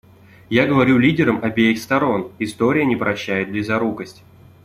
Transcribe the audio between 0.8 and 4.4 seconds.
лидерам обеих сторон: история не прощает близорукость.